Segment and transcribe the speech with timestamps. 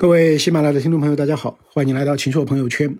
[0.00, 2.98] 各位喜马拉雅的听众朋友，大家好，欢迎来到秦朔朋友圈。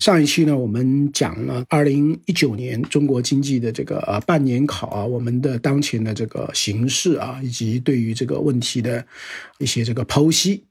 [0.00, 9.02] 上一期呢，我们讲了二零一九年中国经济的这个呃半年考啊，我们的当前的这个形势啊，以及对于这个问题的
[9.60, 10.62] 一些这个剖析。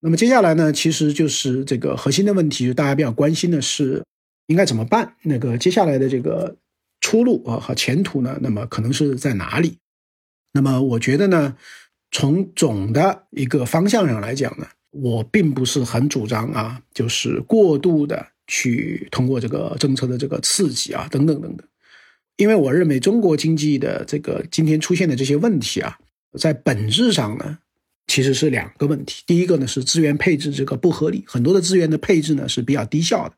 [0.00, 4.02] 那么接下来呢，其实就是这个核心的问题，就大家比较关心的是
[4.46, 5.14] 应该怎么办？
[5.24, 6.56] 那个接下来的这个
[7.02, 9.76] 出路啊和前途呢，那么可能是在哪里？
[10.54, 11.54] 那么我觉得呢。
[12.10, 21.66] 从总的一个方向上来讲呢，我并不是很主张啊，就是过度的去通过这个政策的这个刺激啊，等等等等，
[22.36, 25.98] 因为我认为中国经济的这个今天出现的这些问题啊，
[26.36, 27.58] 在本质上呢，
[28.08, 29.22] 其实是两个问题。
[29.24, 33.34] 第一个呢是资源配置这个不合理，很多的资源的配置呢是比较低效的；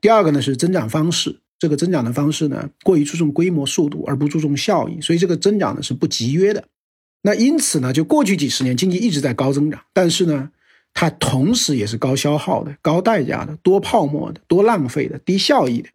[0.00, 6.64] 第二个呢是增长方式，这个增长的方式呢过于注重规模速度而不注重效益，所以这个增长呢是不集约的。
[7.26, 10.52] 那因此呢，就过去几十年经济一直在高增长，但是呢，
[10.94, 15.88] 它同时也是高消耗的、高代价的、多泡沫的、多浪费的、低效益的。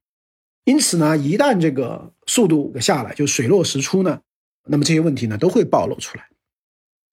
[0.66, 4.20] 因此呢，一旦这个速度下来，就水落石出呢，
[4.66, 6.28] 那么这些问题呢都会暴露出来。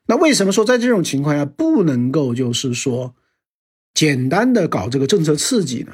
[0.08, 3.14] 那为什么说在这种情况下不能够就是说
[3.94, 5.92] 简单的搞这个政策刺激呢？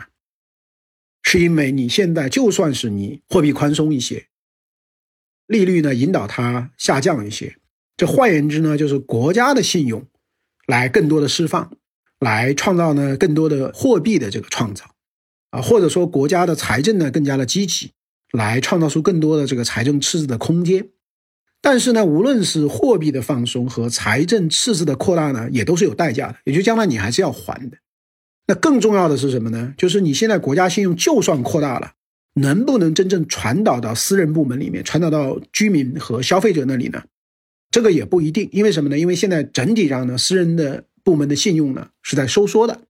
[1.20, 4.28] 是因为你现在就算是你货币宽松一些，
[5.46, 7.58] 利率呢引导它下降一些。
[7.96, 10.06] 这换言之呢，就是国家的信用
[10.66, 11.70] 来更多的释放，
[12.18, 14.84] 来创造呢更多的货币的这个创造，
[15.50, 17.92] 啊，或者说国家的财政呢更加的积极，
[18.32, 20.88] 来创造出更多的这个财政赤字的空间。
[21.60, 27.78] 但是呢，无论是货币的放松和财政赤字的扩大呢，也都是有代价的，也就将来你还是要还的。
[28.46, 29.72] 那更重要的是什么呢？
[29.78, 31.92] 就是你现在国家信用就算扩大了，
[32.34, 37.02] 能不能真正传导到私人部门里面，传导到居民和消费者那里呢？
[37.74, 38.96] 这个也不一定，因为什么呢？
[38.96, 42.82] 因为现在整体上呢，私人的部门的信用呢是在收缩的，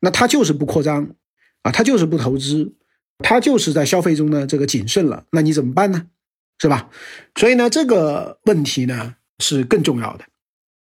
[0.00, 1.14] 那他就是不扩张，
[1.62, 2.74] 啊，他就是不投资，
[3.18, 6.08] 他就是在消费中呢这个谨慎了，那你怎么办呢？
[6.58, 6.90] 是吧？
[7.36, 10.24] 所以呢，这个问题呢是更重要的。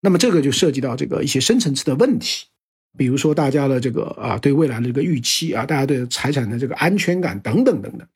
[0.00, 2.46] 那么这个就涉及到这个一些深层次的问题，
[2.96, 8.08] 比如说大家的这个啊对未来的这个预期啊，大家对财产的这个安全感等等等等，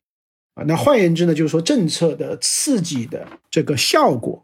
[0.55, 4.43] 啊，那换言之呢，就是说政策的刺激的这个效果。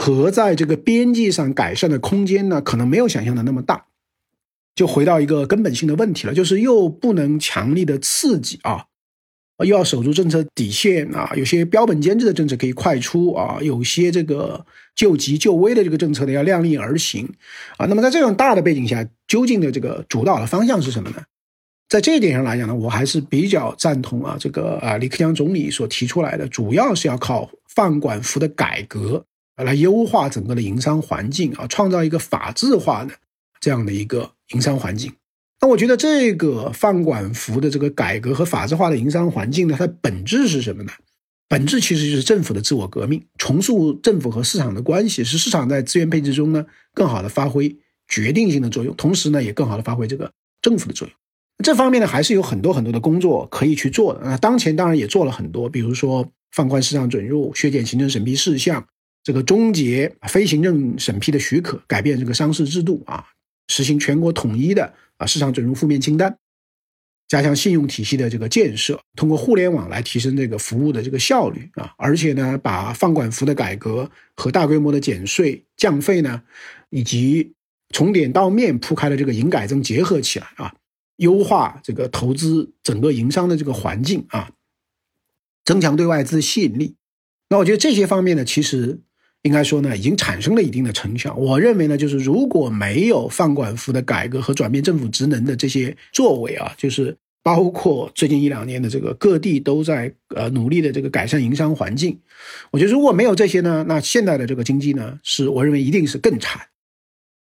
[0.00, 3.84] 和在这个边际上改善的空间呢，可能没有想象的那么大，
[4.74, 8.86] 就回到一个根本性的问题了，就是又不能强力的刺激啊，
[9.58, 14.64] 又要守住政策底线啊，有些标本兼治的政策可以快出啊，有些这个
[14.96, 17.28] 救急救危的这个政策呢要量力而行
[17.76, 17.84] 啊。
[17.84, 21.22] 那么在这种大的背景下，究竟的这个主导的方向是什么呢？
[21.90, 29.26] 在这一点上来讲呢，我还是比较赞同啊，这个啊李克强总理所提出来的，主要是要靠放管服的改革。
[29.62, 33.12] 来优化整个的营商环境啊，创造一个法治化的
[33.60, 35.12] 这样的一个营商环境。
[35.60, 40.92] 那我觉得这个放管服的这个改革和法治化的营商环境呢，它本质是什么呢？
[41.48, 47.76] 本质其实就是政府的自我革命，重塑政府和市场的关系，使市场在资源配置中呢更好的发挥
[48.08, 50.32] 决定性的作用，同时呢也更好的发挥这个
[50.62, 51.14] 政府的作用。
[51.62, 54.20] 这方面呢还是有很多很多的工作可以去做的。
[54.24, 58.86] 那当前当然也做了很多，比如说放宽市场准入、削减行政审批事项。
[59.22, 63.26] 这个终结非行政审批的许可，改变这个商事制度啊，
[63.68, 66.38] 实行全国统一的啊市场准入负面清单，
[67.28, 76.42] 加强信用体系的这个建设，通过互联网来提升这个服务的这个效率啊，而且呢，把放管服的改革和大规模的减税降费呢，
[76.88, 77.52] 以及
[77.90, 80.74] 从点到面铺开的这个营改增结合起来啊，
[81.16, 84.50] 优化这个投资整个营商的这个环境啊，
[85.66, 86.96] 增强对外资吸引力。
[87.50, 89.00] 那我觉得这些方面呢，其实。
[89.42, 91.34] 应该说呢，已经产生了一定的成效。
[91.34, 102.18] 我认为呢，就是如果没有放管服的改革和转变政府职能的这些作为啊，就是包括最近一两年的这个各地都在呃努力的这个改善营商环境，
[102.70, 106.60] 我觉得如果没有这些呢，那现在的这个经济呢，是我认为一定是更惨。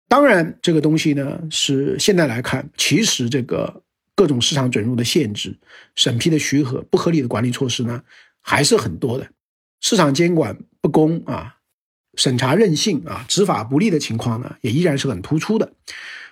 [0.08, 3.82] 当然，这个东西呢，是现在来看，其实这个
[4.16, 5.56] 各种市场准入的限制、
[5.94, 8.02] 审批的许可、不合理的管理措施呢，
[8.40, 9.28] 还是很多的，
[9.80, 11.55] 市场监管不公啊。
[12.16, 15.70] 审查任性啊，执法不力的情况呢，也依然是很突出的，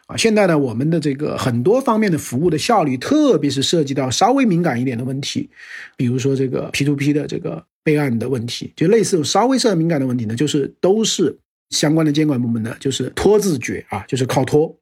[0.06, 5.48] 啊，现在呢，我们的这个很多方面的服务的效率，特别是涉及到稍微敏感一点的问题，
[5.96, 11.38] 比如说这个 P to P 的这个备案的问题，就类似稍微涉及敏感的问题呢，就是都是
[11.70, 14.74] 相关的监管部门呢，就是拖字诀啊，就是靠拖。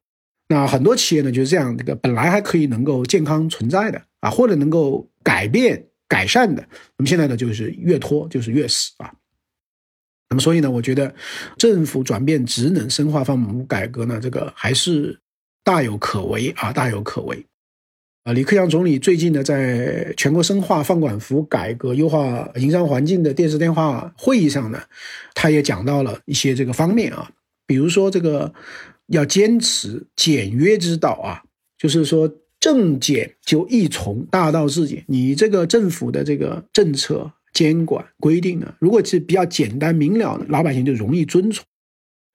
[0.49, 6.61] 那很多企业呢就是这样，这个本来还可以能够健康存在的啊，或者能够改变改善的，
[6.97, 9.11] 那么现在呢就是越拖就是越死啊。
[10.33, 11.13] 那么，所以呢，我觉得
[11.57, 15.19] 政府转变职能、深化放管改革呢，这个还是
[15.63, 17.45] 大有可为啊，大有可为。
[18.23, 24.81] 啊，李克强总理最近呢，在全国深化放管服改革、优化营商环境的电视电话会议上呢，
[25.35, 27.29] 他也讲到了一些这个方面啊，
[27.67, 28.51] 比如说这个
[29.07, 31.43] 要坚持简约之道啊，
[31.77, 32.27] 就是说
[32.59, 35.03] 政简就易从，大道至简。
[35.07, 41.63] 你这个政府的这个政策监管规定呢，如果是比较简单明了的，老百姓就容易遵从；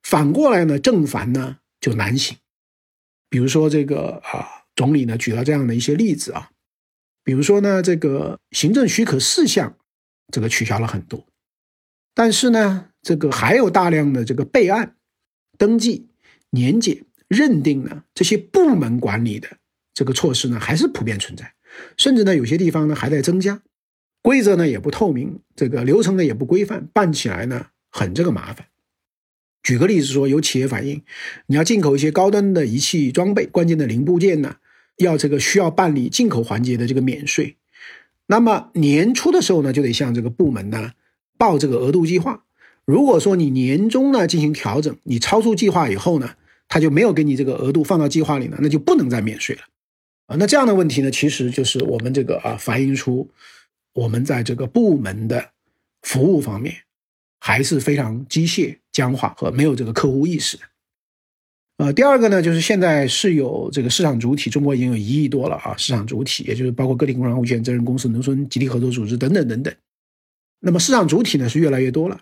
[0.02, 2.36] 反过来呢，正反呢就难行。
[3.28, 4.54] 比如说这个啊。
[4.78, 6.52] 总理呢举了这样的一些例子啊，
[7.24, 9.76] 比如说呢，这个行政许可事项，
[10.32, 11.26] 这个取消了很多，
[12.14, 14.94] 但是呢，这个还有大量的这个备案、
[15.58, 16.06] 登记、
[16.50, 19.48] 年检、认定呢这些部门管理的
[19.92, 21.52] 这个措施呢还是普遍存在，
[21.96, 23.60] 甚至呢有些地方呢还在增加，
[24.28, 28.66] 规则呢也不透明，这个流程呢也不规范，办起来呢很这个麻烦。
[29.62, 31.02] 举个例子说，有企业反映，
[31.46, 34.56] 你要进口一些高端的仪器装备、关键的零部件呢。
[34.98, 37.56] 要这个需要办理进口环节的这个免税，
[38.26, 40.90] 那么年初的时候呢，就得向这个部门呢
[41.38, 42.44] 报这个额度计划。
[42.84, 46.34] 如果说你年终呢进行调整，你超出计划以后呢，
[46.68, 49.62] 他就没有给你这个额度放到计划里呢，那就不能再免税了
[50.26, 50.36] 啊。
[50.36, 53.30] 那这样的问题呢，其实就是我们这个啊反映出
[53.98, 55.50] 我们在这个部门的
[56.02, 56.74] 服务方面
[57.40, 60.62] 还是非常机械、僵化和没有这个客户意识的。
[61.78, 69.74] 呃，第二个呢，就是现在是有这个市场主体，中国已经有一亿多了啊，市场主体，也就是包括个体工商户、有限责任公司、农村集体合作组织等等等等。
[70.60, 72.20] 那么市场主体呢是越来越多了，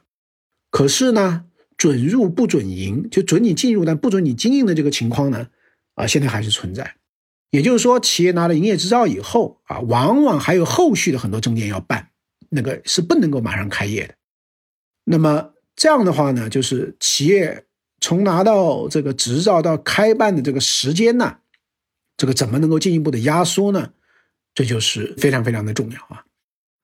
[0.70, 1.44] 可是呢，
[1.76, 5.48] 准入不准营，就准你进入但不准你经营的这个情况呢，
[5.94, 6.96] 啊，现在还是存在。
[7.50, 12.10] 也就是说，企业拿了营业执照以后啊，往往还有后续的很多证件要办，
[12.50, 14.14] 那个是不能够马上开业的。
[15.04, 17.64] 那么这样的话呢，就是企业。
[17.98, 21.38] 从拿到这个执照到开办的这个时间呢，
[22.18, 23.94] 这个怎么能够进一步的压缩呢？
[24.54, 26.25] 这就是非常非常的重要啊。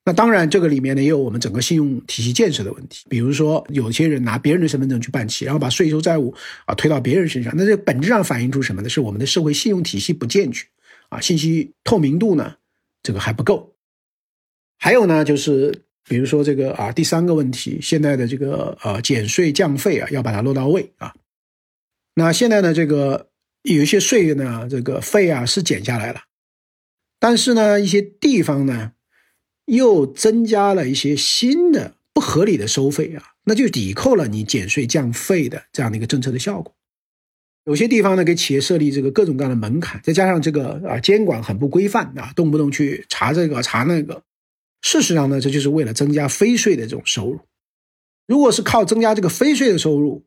[0.04, 3.06] 那当然，这个里面呢也有我们整个信用体系建设的问题。
[3.08, 6.34] 比如说，有些人拿别人的身份证去办企，然后把税收债务
[6.66, 8.88] 啊推到别人身上，那这本质上反映出什么呢？
[8.88, 10.66] 是我们的社会信用体系不健全
[11.08, 12.56] 啊，信息透明度呢
[13.02, 13.74] 这个还不够。
[14.78, 15.82] 还有呢就是。
[16.04, 21.14] 比如说这个啊，第三个问题，现在的这个呃减税降费啊，要把它落到位啊。
[22.16, 23.28] 那现在呢，这个
[23.62, 26.22] 有一些税呢，这个费啊是减下来了，
[27.20, 28.94] 但是呢，一些地方呢
[29.66, 36.74] 又增加了一些新的不合理的收费啊，那就抵扣了你减税降费的这样的一个政策的效果。
[37.64, 44.22] 有些地方呢，给企业设立这个各种各样的门槛，再加上这个啊监管很不规范啊，动不动去查这个查那个。
[44.80, 47.38] 事实上呢，这就是为了增加非税的这种收入。
[48.26, 50.24] 如果是靠增加这个非税的收入，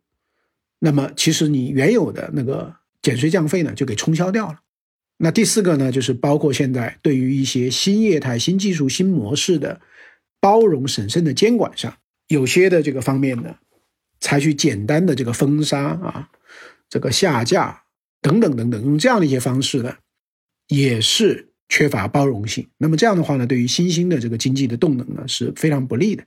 [0.80, 4.60] 那么其实你原有的那个减税降费呢，就给冲销掉了。
[5.18, 9.82] 那第四个呢，就是包括现在对于一些新业态、新技术、新模式的
[10.40, 11.98] 包容审慎的监管上，
[12.28, 13.56] 有些的这个方面呢，
[14.20, 16.30] 采取简单的这个封杀啊、
[16.90, 17.84] 这个下架
[18.22, 19.96] 等等等等，用这样的一些方式呢，
[20.68, 21.52] 也是。
[21.68, 26.24] 缺乏包容性，那么这样的话呢，对于新兴的这个经济的动能呢是非常不利的，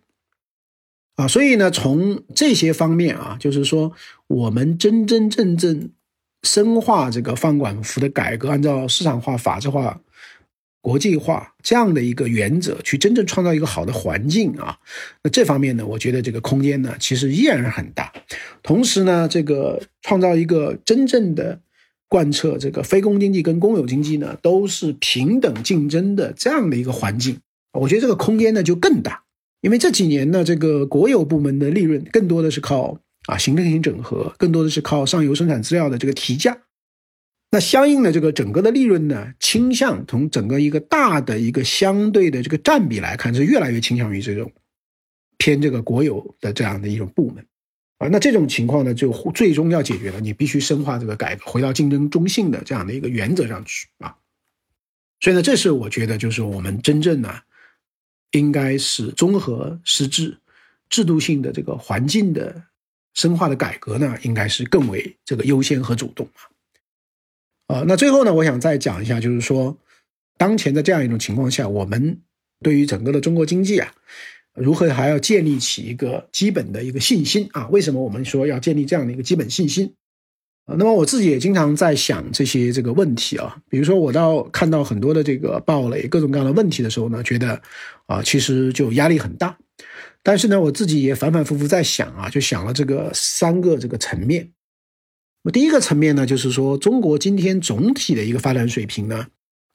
[1.14, 3.92] 啊，所以呢，从这些方面啊，就是说，
[4.26, 5.92] 我们真真正正
[6.42, 10.00] 深化这个放管服的改革，按照市场化、法治化、
[10.80, 14.78] 国际化这样的一个原则，去真正创造一个好的环境啊，
[15.22, 18.12] 那这方面呢，我觉得这个空间呢，其实依然是很大。
[18.62, 21.60] 同时呢，这个创造一个真正的。
[22.10, 27.38] 贯彻这个非公经济跟公有经济呢，都是平等竞争的这样的一个环境，
[27.78, 29.24] 我觉得这个空间呢就更大。
[29.60, 36.62] 因为这几年呢，这个国有部门的利润更多的是靠啊行政性整合，更多的是靠上游生产资料的这个提价。
[37.50, 44.50] 那相应的这个整个的利润呢，倾向从整个一个大的一个相对的这个占比来看，是越来越倾向于这种
[45.36, 47.46] 偏这个国有的这样的一种部门。
[47.98, 54.16] 啊，那这种情况呢，就最终要解决了，你必须深化这个改革，回到竞争中性的这样的一个原则上去啊。
[55.20, 57.40] 所以呢，这是我觉得，就是我们真正呢，
[58.30, 60.38] 应该是综合实质、
[60.88, 62.62] 制度性的这个环境的
[63.18, 66.24] 深化的改革呢，应该是更为这个优先和主动
[67.66, 67.74] 啊。
[67.74, 69.76] 啊，那最后呢，我想再讲一下，就是说，
[70.36, 72.20] 当前的这样一种情况下，我们
[72.62, 73.92] 对于整个的中国经济啊。
[74.54, 77.66] 如何还要建立起一个基本的一个信心啊？
[77.68, 79.92] 为什么我们说要建立这样的一个基本信心
[80.66, 80.76] 啊？
[80.78, 83.60] 那么我自己也经常在想这些这个问题啊。
[83.68, 87.60] 比如说，我到看到很多的这个暴雷、各种各样的问题的时候呢，觉得
[88.06, 89.58] 啊，其实就压力很大。
[90.28, 94.52] 但是呢，我自己也反反复复在想啊，就想了这个三个这个层面。
[95.42, 99.26] 那第一个层面呢，就是说中国今天总体的一个发展水平呢，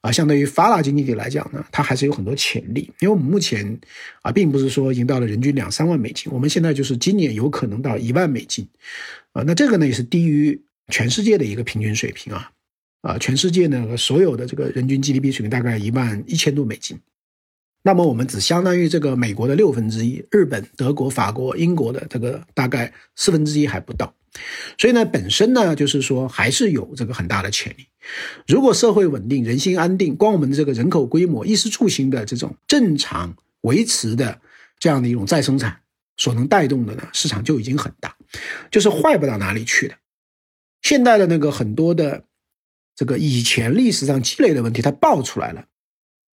[0.02, 2.82] 啊，相对于发达经济体来讲呢，它还是有很多潜力。
[3.00, 3.80] 因为我们目前
[4.22, 8.64] 啊，并不是说已经到了人均两三万美金，我们现在就是今年有可能到一万美金，
[9.32, 12.52] 啊，那这个呢也是低于全世界的一个平均水平啊，
[13.02, 16.96] 啊，全世界呢所有的这个人均 GDP 水平大概一万一千多美金。
[17.86, 24.14] 那么我们只相当于这个美国的六分之一，日本、德国、法国、英国的这个大概四分之一还不到，
[24.78, 27.86] 所以呢，本身呢就是说还是有这个很大的潜力。
[28.46, 34.40] 如果社会稳定、人心安定，光我们这个人口规模、衣食住行的这种正常维持的
[34.78, 35.80] 这样的一种再生产
[36.16, 38.16] 所能带动的呢，市场就已经很大，
[38.70, 39.94] 就是坏不到哪里去的。
[40.80, 42.24] 现在的那个很多的
[42.96, 45.66] 这个以前历史上积累的问题，它爆出来了。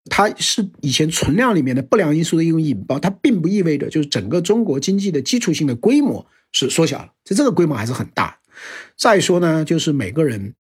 [0.09, 8.39] 它是以前存量里面的不良因素的一种引爆，它并不意味着就是整个中国经济的基础性的规模是缩小了，就这个规模还是很大。
[8.97, 10.53] 再说呢，就是每个人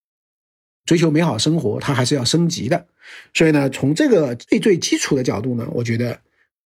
[0.85, 2.87] 追求美好生活，它还是要升级的。
[3.33, 6.19] 所以呢，从这个最最基础的角度呢，我觉得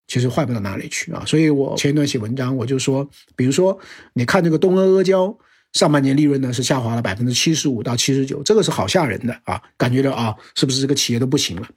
[0.06, 1.24] 其实坏不到哪里去啊。
[1.26, 3.78] 所以我前一段写文章，我就说，比如说
[4.14, 5.36] 你看这个东阿阿胶。
[5.72, 9.62] 上半年利润呢是下滑了百分之七十五到七十九，这个是好吓人的啊！
[9.76, 11.68] 感觉到啊，是不是这个企业都不行了？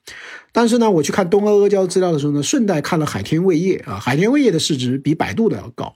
[0.52, 5.96] 但是呢，我去看东阿阿胶资料的时候呢，顺带看了海天味业啊，海天味业的市值比百度的要高。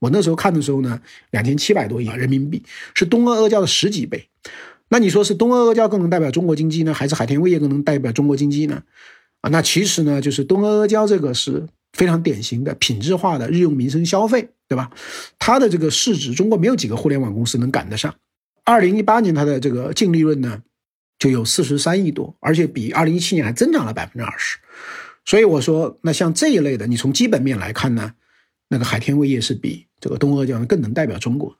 [0.00, 2.62] 我那时候看的时候呢，两千七百多亿人民币，
[2.94, 4.28] 是东阿阿胶的十几倍。
[4.90, 8.82] 那你说是东阿阿胶更能代表中国经济呢，还是海天味业更能代表中国经济呢？
[9.40, 14.50] 啊，那其实呢，就是东阿阿胶这个是非常典型的品质化的日用民生消费。
[14.70, 14.90] 对吧？
[15.38, 18.14] 它的这个市值，中国没有几个互联网公司能赶得上。
[18.64, 20.60] 二零一八年它的这个净利润呢，
[21.18, 24.58] 就有四十三亿多，而且比二零一七年还增长了百分之二十。
[25.24, 28.12] 所以我说，那像这一类的，你从基本面来看呢，
[28.68, 31.56] 那个海天味业是比这个东阿胶更能代表中国。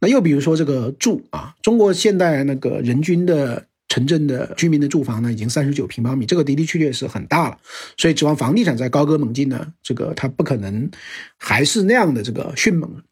[0.00, 3.68] 那又比如说这个住啊，中国现在那个人均的。
[3.96, 7.58] 城镇的居民的住房呢，已经三十九平方米，这个的的确确是很大了。
[7.96, 10.90] 所以指望房地产在高歌猛进呢，这个它不可能
[11.38, 13.02] 还是那样的这个迅猛。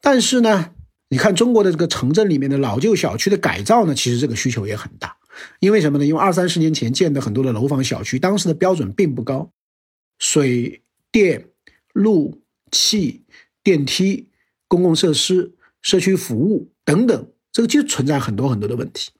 [0.00, 0.72] 但是呢，
[1.10, 5.16] 你看中国的这个城镇里面的老旧小区的改造呢，其实这个需求也很大。
[5.60, 6.04] 因为什么呢？
[6.04, 9.52] 因为二三十年前建的很多的楼房小区，当时的标准并不高，
[10.18, 11.50] 水电
[11.92, 12.42] 路
[12.72, 13.22] 气、
[13.62, 14.28] 电梯、
[14.66, 19.12] 公共设施、社区服务等等，这个就存在很多很多的问题。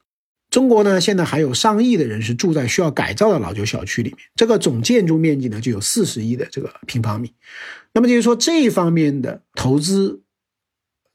[0.57, 7.31] 中国呢，现在还有上亿的人是住在需要改造的老旧小区里面，这个总建筑面积呢就有四十亿的这个平方米，
[7.93, 10.23] 那么就是说这一方面的投资，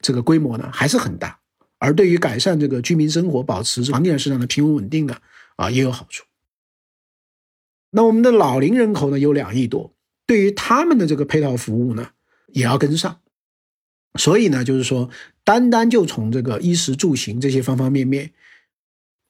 [0.00, 1.40] 这个规模呢还是很大，
[1.78, 5.16] 而对于改善这个居民生活、保持房地产市场的平稳稳定呢，
[5.56, 6.22] 啊也有好处。
[7.90, 9.92] 那我们的老龄人口呢有两亿多，
[10.24, 12.10] 对于他们的这个配套服务呢
[12.52, 13.18] 也要跟上，
[14.14, 15.10] 所以呢就是说，
[15.42, 18.30] 单单就从这个衣食住行这些方方面面。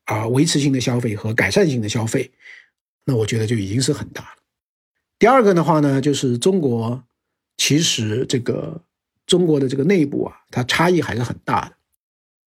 [0.04, 2.30] 啊，维持性的消费和改善性的消费，
[3.04, 4.42] 那我觉得就已经是很大了。
[5.18, 7.04] 第二个的话呢，就是中国
[7.56, 8.82] 其实这个
[9.26, 11.76] 中国的这个内部啊，它差异还是很大的。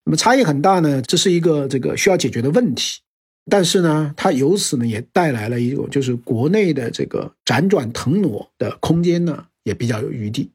[0.03, 3.01] 那么差异很大呢，这是一个这个需要解决的问题。
[3.49, 10.51] 但是呢，它由此呢也带来了一种就是国内的这个辗转腾挪的空间呢也比较有余地。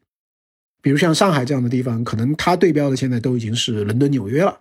[0.83, 4.61] 比如像上海这样的地方，可能它对标的现在都已经是伦敦、纽约了。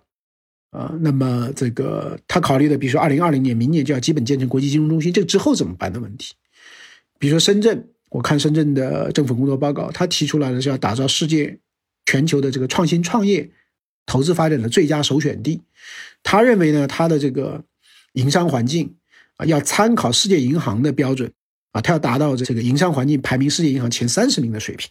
[0.71, 6.35] 啊，那么这个他考虑的，比如说二零二零年，明年就要基本建成国际金融中心，这之后怎么办的问题？
[7.17, 11.57] 比如说深圳，我看深圳的政府工作报告，他提出来的是要打造世界
[12.05, 13.49] 全球的这个创新创业
[14.05, 15.61] 投资发展的最佳首选地。
[16.21, 17.63] 他认为呢，他的这个
[18.13, 18.95] 营商环境
[19.37, 21.31] 啊，要参考世界银行的标准
[21.71, 24.87] 啊，他要达到这个营商环境排名世界银行前三十名的水平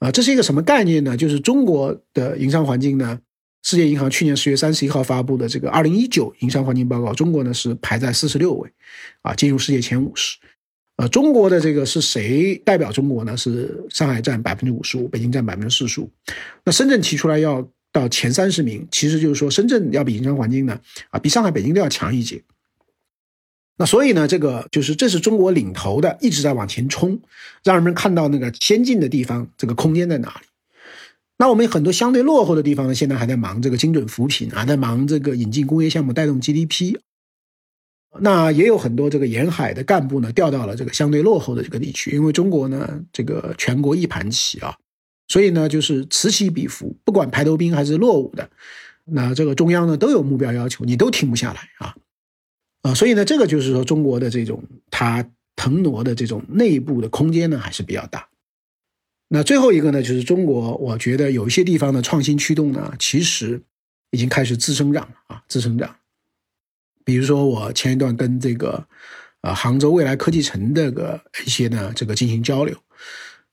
[0.00, 1.16] 啊，这是一个什么概念呢？
[1.16, 3.20] 就是中国的营商环境呢？
[3.62, 8.70] 世界银行去年十月三十一号发布的这个二零一九营商环境报告，中国呢是排在四十六位，
[9.22, 10.38] 啊，进入世界前五十。
[10.96, 13.36] 呃，中国的这个是谁代表中国呢？
[13.36, 16.10] 是上海占百分之五十五，北京占百分之四十五。
[16.64, 22.42] 那深圳提出来要到前三十名，其实就是说深圳要比营商环境呢，啊，比上海、北京都要强一截。
[23.76, 27.20] 那所以呢，这个就是这是中国领头的，一直在往前冲，
[27.62, 30.48] 让人们看到那个先进的地方，这个空间在哪里。
[31.38, 36.98] 那我们很多相对落后的地方呢，现在还在忙这个精准扶贫啊，在忙这个引进工业项目带动 GDP。
[38.20, 44.74] 那也有很多这个沿海的干部呢，调到了这个相对落后的这个地区，因为中国呢，这个全国一盘棋啊，
[45.28, 48.50] 所以呢，就是此起彼伏，不管排头兵还是落伍的，
[49.04, 51.94] 那这个中央呢都有目标要求，你都停不下来啊
[52.82, 58.26] 啊，所以呢，这个就是说中国的这种它腾挪的这种内部的空间呢还是比较大。
[59.30, 63.60] 那最后一个呢，就是中国，我觉得有一些地方的创新驱动呢，其实
[64.10, 65.96] 已经开始自生长了啊，自生长。
[67.04, 68.86] 比如说，我前一段跟这个
[69.42, 72.76] 啊杭州未来科技城这个一些呢这个进行交流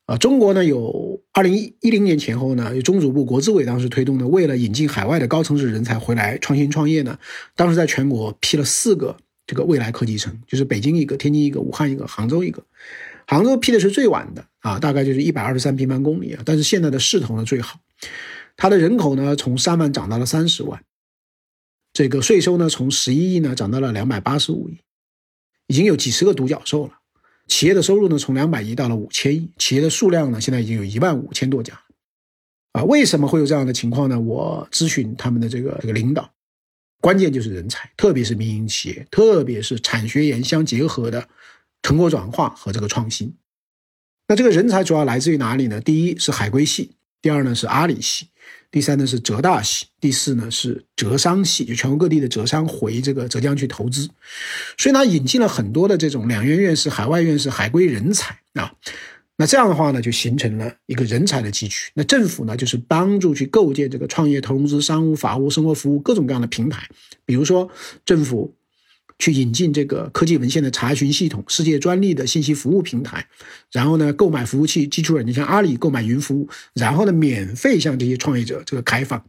[0.06, 7.18] 啊，中国呢有二零一零年前后呢，有中组部国资委当时推动的，为了引进海外的高层次人才回来创新创业呢，
[7.54, 9.16] 当时在全国批了四个
[9.46, 12.64] 这个未来科技城，就是北京一个、天津一个、武汉一个、杭州一个。
[13.26, 17.80] 杭州批的是最晚的啊，大概就是一百二十三平方公里啊，但是现在的势头呢最好，
[18.56, 20.80] 它的人口呢从三万涨到了三十万，
[21.92, 24.78] 这个税收呢从十一亿呢涨到了两百八十五亿，
[25.66, 26.92] 已经有几十个独角兽了，
[27.48, 31.80] 企业的收入呢从两百亿到了五千亿，企业的数量呢现在已经有一万五千多家，
[32.72, 34.20] 啊，为什么会有这样的情况呢？
[34.20, 36.30] 我咨询他们的这个这个领导，
[37.00, 41.28] 关键就是人才，特别是民营企业，特别是产学研相结合的。
[41.86, 43.32] 成果转化和这个创新，
[44.26, 45.80] 那这个人才主要来自于哪里呢？
[45.80, 46.90] 第一是海归系，
[47.22, 48.26] 第二呢是阿里系，
[48.72, 54.10] 第三呢是浙大系，第四呢是浙商系，就全国各地的浙商回这个浙江去投资，
[54.76, 58.74] 所以呢引进了很多的这种两院院士、海外院士、海归人才啊。
[59.36, 61.92] 那这样的话呢，就形成了一个人才的集群。
[61.94, 66.88] 那政府呢，就是帮助去构建这个创业投融资、商务、法务、生活服务各种各样的平台，
[67.24, 67.70] 比如说
[68.04, 68.55] 政府。
[69.18, 73.26] 去引进这个科技文献的查询系统、世界专利的信息服务平台，
[73.72, 79.24] 然后呢，购买服务器基础软件，像阿里购买云服务，然后呢，免费向这些创业者这个开放。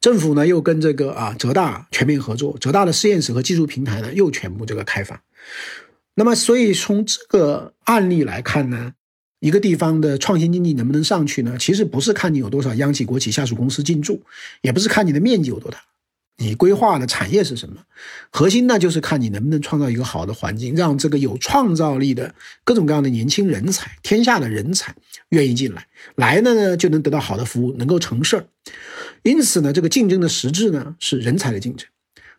[0.00, 5.20] 政府呢，又跟这个啊浙大全面合作，浙大的实验室和技术平台呢，又全部这个开放。
[6.14, 8.92] 那么，所以从这个案例来看呢，
[9.40, 11.56] 一个地方的创新经济能不能上去呢？
[11.58, 14.22] 其实不是看你有多少央企、国企、下属公司进驻，
[14.62, 15.78] 也不是看你的面积有多大。
[16.38, 17.84] 你规划的产业是什么？
[18.30, 22.34] 核心呢，就是看你能不能创造一个好的环境，让这个有创造力的
[22.64, 24.94] 各种各样的年轻人才、天下的人才
[25.28, 25.86] 愿意进来，
[26.16, 28.46] 来了呢就能得到好的服务，能够成事儿。
[29.22, 31.86] 因此呢，这个竞争的实质呢是人才的竞争。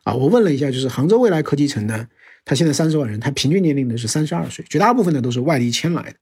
[0.03, 2.07] 啊，我问了一下，就是杭州未来科技城呢，
[2.43, 6.15] 它现在三十万人，它平均年龄呢是三十二岁，绝大部分呢都是外地迁来的。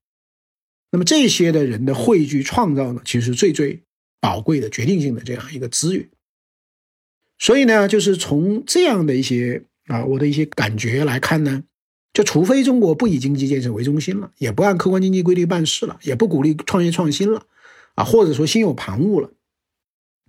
[0.91, 3.81] 那么这些的人的汇聚创造呢，其实是最最
[4.19, 6.07] 宝贵的、决定性的这样一个资源。
[7.41, 11.63] 所以呢，就是从这样的一些啊，我的一些感觉来看呢，
[12.13, 17.47] 就除非中国不以经济建设为中心了，也不按客观经济规律办事了，也不鼓励创业创新了，
[17.95, 19.31] 啊，或者说心有旁骛了，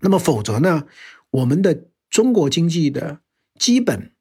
[0.00, 0.86] 那么否则呢，
[1.30, 3.20] 我们的中国经济的
[3.58, 4.12] 基本。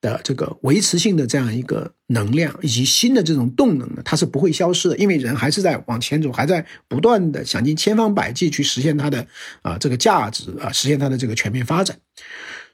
[0.00, 9.26] 的这个维持性的这样一个能量以及新的这种动能呢，它是不会消失的，因为人还是在往前走，还在不断的想尽千方百计去实现它的
[9.62, 11.98] 啊这个价值啊，实现它的这个全面发展。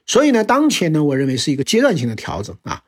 [0.05, 2.81] 所以呢，当前呢，我认为是一个阶段性的调整啊。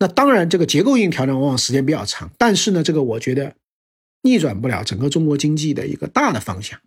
[0.00, 3.54] 那当然，这个结构性调整往往时间比较长，但是呢，这个我觉得
[4.22, 6.80] 逆转不了整个中国经济的一个大的方向。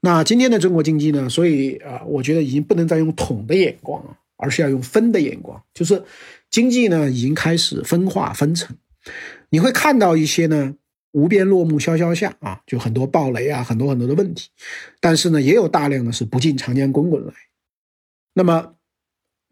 [0.00, 4.16] 那今天的中国经济呢，所以啊，我觉得已经不能再用统的眼光了。
[4.36, 6.04] 而是要用分的眼光，就是
[6.50, 8.76] 经济呢已经开始分化分层，
[9.50, 10.74] 你会看到一些呢
[11.12, 14.50] 无边落木萧萧下啊，就很多暴雷啊，很多很多的问题，
[15.00, 17.32] 但是呢也有大量的是不进长江滚滚来。
[18.34, 18.74] 那么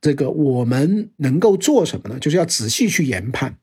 [0.00, 2.18] 这个我们能够做什么呢？
[2.20, 3.58] 就是要仔细去研判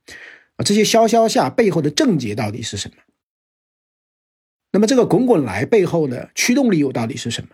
[0.55, 2.95] 啊这些萧萧下背后的症结到底是什么？
[4.71, 7.49] 那么这个滚滚来背后的驱动力又到底是什么？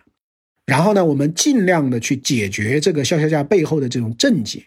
[0.68, 4.66] 然后呢，我们尽量的去解决这个消消价背后的这种症结，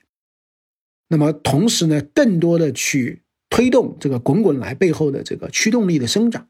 [1.09, 6.47] 那么同时呢，更多的去推动这个滚滚来背后的这个驱动力的生长。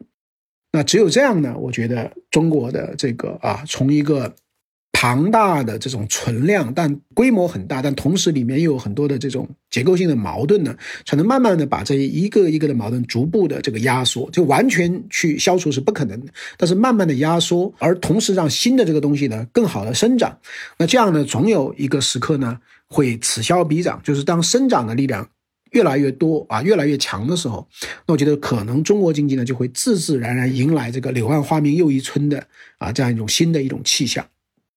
[0.72, 4.34] 那只有这样呢，我觉得中国的这个啊，从一个。
[4.94, 10.76] 庞大的这种存量，但规模很大，但同时里面又有很多的这种结构性的矛盾呢，
[11.06, 20.38] 才能慢慢的把这一个一个的矛盾逐步的这个压缩，就完全去消除是不可能的，但是慢慢的压缩，而同时让新的这个东西呢更好的生长，
[20.78, 25.28] 那这样呢，总有一个时刻呢会此消彼长，就是当生长的力量
[25.72, 27.68] 越来越多啊，越来越强的时候，
[28.06, 32.46] 那我觉得可能中国经济呢就会自自然然迎来这个柳暗花明又一村的
[32.78, 34.24] 啊这样一种新的一种气象。